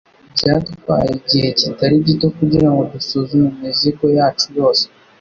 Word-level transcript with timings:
Byatwaye 0.35 1.09
igihe 1.19 1.47
kitari 1.59 1.95
gito 2.07 2.27
kugirango 2.37 2.81
dusuzume 2.93 3.47
imizigo 3.55 4.05
yacu 4.17 4.47
yose. 4.59 4.83